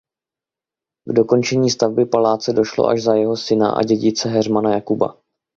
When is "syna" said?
3.37-3.71